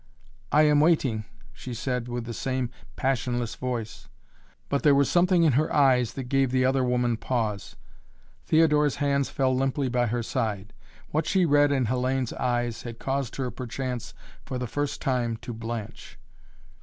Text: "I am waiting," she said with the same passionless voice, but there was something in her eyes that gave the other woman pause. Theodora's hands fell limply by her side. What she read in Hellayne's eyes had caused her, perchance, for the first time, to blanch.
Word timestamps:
"I 0.51 0.63
am 0.63 0.79
waiting," 0.79 1.25
she 1.53 1.75
said 1.75 2.07
with 2.07 2.25
the 2.25 2.33
same 2.33 2.71
passionless 2.95 3.53
voice, 3.53 4.09
but 4.67 4.81
there 4.81 4.95
was 4.95 5.11
something 5.11 5.43
in 5.43 5.53
her 5.53 5.71
eyes 5.71 6.13
that 6.13 6.23
gave 6.23 6.49
the 6.49 6.65
other 6.65 6.83
woman 6.83 7.17
pause. 7.17 7.75
Theodora's 8.47 8.95
hands 8.95 9.29
fell 9.29 9.55
limply 9.55 9.89
by 9.89 10.07
her 10.07 10.23
side. 10.23 10.73
What 11.11 11.27
she 11.27 11.45
read 11.45 11.71
in 11.71 11.85
Hellayne's 11.85 12.33
eyes 12.33 12.81
had 12.81 12.97
caused 12.97 13.35
her, 13.35 13.51
perchance, 13.51 14.15
for 14.43 14.57
the 14.57 14.65
first 14.65 15.03
time, 15.03 15.37
to 15.43 15.53
blanch. 15.53 16.17